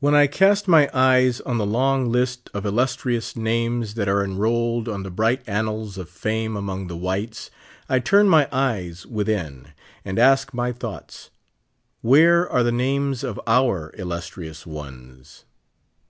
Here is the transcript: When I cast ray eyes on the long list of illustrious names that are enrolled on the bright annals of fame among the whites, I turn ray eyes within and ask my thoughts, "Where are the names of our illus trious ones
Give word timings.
When 0.00 0.14
I 0.14 0.26
cast 0.26 0.68
ray 0.68 0.90
eyes 0.90 1.40
on 1.40 1.56
the 1.56 1.64
long 1.64 2.10
list 2.10 2.50
of 2.52 2.66
illustrious 2.66 3.34
names 3.34 3.94
that 3.94 4.06
are 4.06 4.22
enrolled 4.22 4.90
on 4.90 5.04
the 5.04 5.10
bright 5.10 5.40
annals 5.46 5.96
of 5.96 6.10
fame 6.10 6.54
among 6.54 6.88
the 6.88 6.96
whites, 6.98 7.50
I 7.88 7.98
turn 7.98 8.30
ray 8.30 8.46
eyes 8.52 9.06
within 9.06 9.68
and 10.04 10.18
ask 10.18 10.52
my 10.52 10.70
thoughts, 10.70 11.30
"Where 12.02 12.46
are 12.46 12.62
the 12.62 12.70
names 12.72 13.24
of 13.24 13.40
our 13.46 13.90
illus 13.96 14.28
trious 14.28 14.66
ones 14.66 15.46